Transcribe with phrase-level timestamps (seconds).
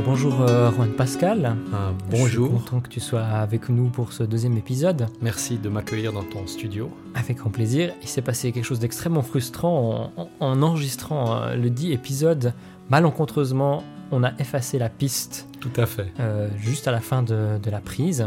[0.00, 1.56] Alors bonjour euh, Juan Pascal.
[1.74, 5.08] Ah, Je suis bonjour, content que tu sois avec nous pour ce deuxième épisode.
[5.20, 6.90] merci de m'accueillir dans ton studio.
[7.14, 7.92] Avec grand plaisir.
[8.00, 10.10] Il s'est passé quelque chose d'extrêmement frustrant
[10.40, 12.54] en enregistrant euh, le dit épisode.
[12.88, 16.10] Malencontreusement, on a effacé la piste Tout à fait.
[16.18, 18.26] euh, juste à la fin de, de la prise.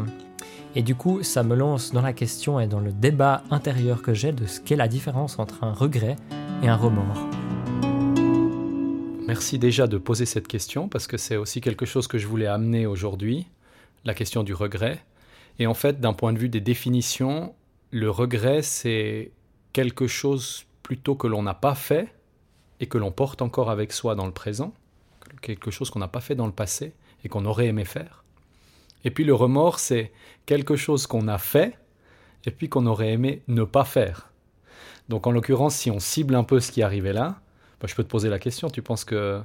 [0.76, 4.14] Et du coup, ça me lance dans la question et dans le débat intérieur que
[4.14, 6.18] j'ai de ce qu'est la différence entre un regret
[6.62, 7.30] et un remords.
[9.26, 12.46] Merci déjà de poser cette question parce que c'est aussi quelque chose que je voulais
[12.48, 13.48] amener aujourd'hui,
[14.04, 15.02] la question du regret.
[15.60, 17.56] Et en fait, d'un point de vue des définitions,
[17.92, 19.32] le regret, c'est
[19.72, 22.14] quelque chose plutôt que l'on n'a pas fait
[22.82, 24.74] et que l'on porte encore avec soi dans le présent,
[25.42, 28.26] quelque chose qu'on n'a pas fait dans le passé et qu'on aurait aimé faire.
[29.06, 30.12] Et puis le remords, c'est
[30.46, 31.78] quelque chose qu'on a fait
[32.46, 34.34] et puis qu'on aurait aimé ne pas faire.
[35.08, 37.40] Donc en l'occurrence, si on cible un peu ce qui arrivé là,
[37.84, 38.70] bah, je peux te poser la question.
[38.70, 39.42] Tu penses que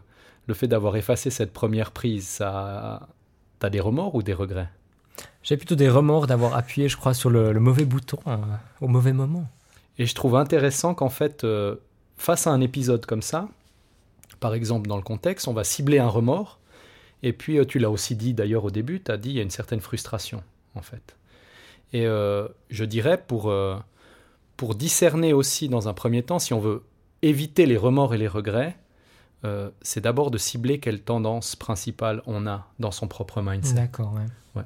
[0.46, 3.08] le fait d'avoir effacé cette première prise, ça,
[3.58, 4.68] t'as des remords ou des regrets?
[5.42, 8.36] J'ai plutôt des remords d'avoir appuyé, je crois, sur le, le mauvais bouton euh,
[8.80, 9.48] au mauvais moment.
[9.98, 11.74] Et je trouve intéressant qu'en fait, euh,
[12.16, 13.48] face à un épisode comme ça,
[14.38, 16.60] par exemple dans le contexte, on va cibler un remords.
[17.24, 19.40] Et puis, euh, tu l'as aussi dit d'ailleurs au début, tu as dit il y
[19.40, 20.44] a une certaine frustration,
[20.76, 21.16] en fait.
[21.92, 23.50] Et je dirais, pour,
[24.58, 26.82] pour discerner aussi dans un premier temps, si on veut
[27.22, 28.76] éviter les remords et les regrets,
[29.44, 33.74] euh, c'est d'abord de cibler quelle tendance principale on a dans son propre mindset.
[33.74, 34.26] D'accord, ouais.
[34.56, 34.64] Ouais.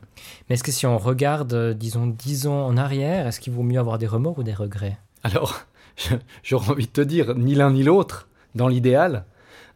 [0.48, 3.62] Mais est-ce que si on regarde, euh, disons, 10 ans en arrière, est-ce qu'il vaut
[3.62, 4.98] mieux avoir des remords ou des regrets?
[5.22, 5.60] Alors,
[6.42, 9.24] j'aurais envie de te dire ni l'un ni l'autre, dans l'idéal,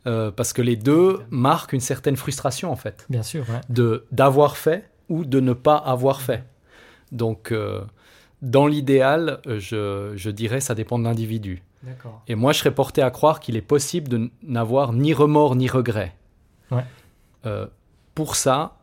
[0.06, 3.60] euh, parce que les deux marquent une certaine frustration, en fait, Bien sûr, ouais.
[3.68, 6.44] de d'avoir fait ou de ne pas avoir fait.
[7.12, 7.54] Donc,
[8.42, 11.62] dans l'idéal, je, je dirais ça dépend de l'individu.
[12.28, 15.68] Et moi, je serais porté à croire qu'il est possible de n'avoir ni remords ni
[15.68, 16.14] regrets.
[16.70, 16.84] Ouais.
[17.44, 17.66] Euh,
[18.14, 18.78] pour ça,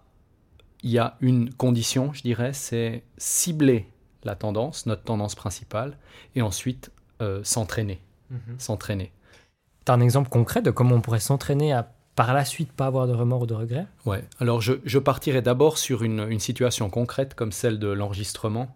[0.83, 3.87] il y a une condition, je dirais, c'est cibler
[4.23, 5.97] la tendance, notre tendance principale,
[6.35, 8.01] et ensuite euh, s'entraîner.
[8.57, 9.11] S'entraîner.
[9.85, 13.07] T'as un exemple concret de comment on pourrait s'entraîner à par la suite pas avoir
[13.07, 13.87] de remords ou de regrets?
[14.05, 14.23] Ouais.
[14.39, 18.75] Alors, je, je partirai d'abord sur une, une situation concrète comme celle de l'enregistrement.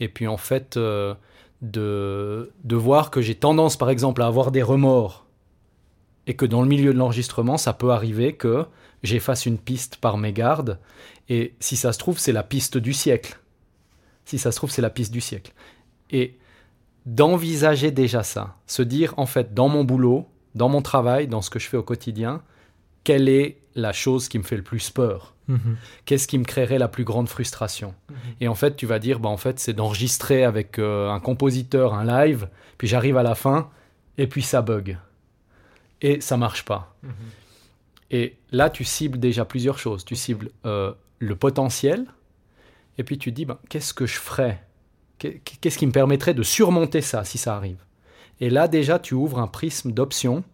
[0.00, 1.14] Et puis, en fait, euh,
[1.62, 5.26] de, de voir que j'ai tendance, par exemple, à avoir des remords.
[6.26, 8.66] Et que dans le milieu de l'enregistrement, ça peut arriver que
[9.02, 10.78] j'efface une piste par mégarde.
[11.28, 13.40] Et si ça se trouve, c'est la piste du siècle.
[14.24, 15.52] Si ça se trouve, c'est la piste du siècle.
[16.10, 16.38] Et
[17.06, 18.56] d'envisager déjà ça.
[18.66, 21.76] Se dire, en fait, dans mon boulot, dans mon travail, dans ce que je fais
[21.76, 22.42] au quotidien,
[23.04, 25.34] quelle est la chose qui me fait le plus peur?
[26.06, 27.94] Qu'est-ce qui me créerait la plus grande frustration?
[28.40, 31.94] Et en fait, tu vas dire, bah, en fait, c'est d'enregistrer avec euh, un compositeur
[31.94, 32.48] un live,
[32.78, 33.68] puis j'arrive à la fin,
[34.18, 34.96] et puis ça bug.
[36.00, 36.94] Et ça marche pas.
[38.10, 40.04] Et là, tu cibles déjà plusieurs choses.
[40.04, 42.06] Tu cibles euh, le potentiel,
[42.98, 44.62] et puis tu dis, ben, qu'est-ce que je ferais?
[45.18, 47.78] Qu'est- Qu'est-ce qui me permettrait de surmonter ça si ça arrive?
[48.40, 50.44] Et là, déjà, tu ouvres un prisme d'options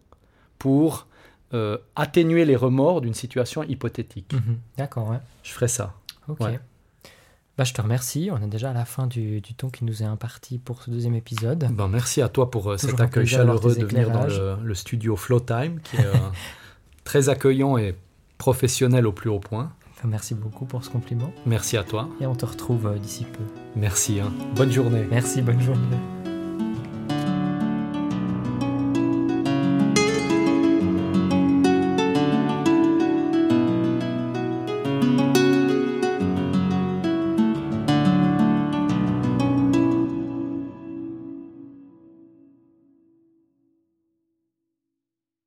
[0.59, 1.07] pour
[1.55, 4.33] euh, atténuer les remords d'une situation hypothétique.
[4.33, 4.59] Mhm.
[4.77, 5.19] D'accord, ouais.
[5.43, 5.95] Je ferais ça.
[6.29, 6.41] Ok.
[6.41, 6.59] Ouais.
[7.57, 8.31] Bah, je te remercie.
[8.33, 10.91] On est déjà à la fin du, du temps qui nous est imparti pour ce
[10.91, 11.69] deuxième épisode.
[11.73, 15.17] Ben, merci à toi pour euh, cet accueil chaleureux de venir dans le, le studio
[15.17, 16.13] Flow Time, qui est euh,
[17.05, 17.97] très accueillant et
[18.37, 19.73] professionnel au plus haut point.
[19.97, 21.33] Enfin, merci beaucoup pour ce compliment.
[21.47, 22.09] Merci à toi.
[22.21, 23.43] Et on te retrouve d'ici peu.
[23.75, 24.21] Merci.
[24.21, 24.33] hein.
[24.55, 25.05] Bonne journée.
[25.11, 26.18] Merci, bonne journée.